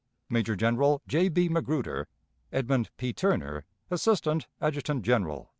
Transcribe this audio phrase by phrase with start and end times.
[0.31, 1.29] "Major General J.
[1.29, 1.47] B.
[1.47, 2.07] MAGRUDER.
[2.51, 3.13] "EDMUND P.
[3.13, 5.47] TURNER, _Assistant Adjutant General.